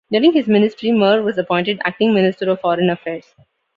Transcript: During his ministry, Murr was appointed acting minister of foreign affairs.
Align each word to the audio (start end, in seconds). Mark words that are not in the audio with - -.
During 0.09 0.33
his 0.33 0.47
ministry, 0.47 0.91
Murr 0.91 1.21
was 1.21 1.37
appointed 1.37 1.79
acting 1.85 2.11
minister 2.11 2.49
of 2.49 2.59
foreign 2.61 2.89
affairs. 2.89 3.35